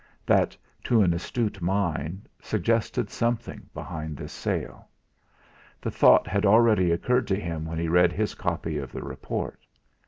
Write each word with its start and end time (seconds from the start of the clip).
That, 0.25 0.57
to 0.85 1.03
an 1.03 1.13
astute 1.13 1.61
mind, 1.61 2.27
suggested 2.41 3.11
something 3.11 3.69
behind 3.71 4.17
this 4.17 4.33
sale. 4.33 4.87
The 5.79 5.91
thought 5.91 6.25
had 6.25 6.43
already 6.43 6.89
occurred 6.91 7.27
to 7.27 7.39
him 7.39 7.65
when 7.65 7.77
he 7.77 7.87
read 7.87 8.11
his 8.11 8.33
copy 8.33 8.79
of 8.79 8.91
the 8.91 9.03
report. 9.03 9.59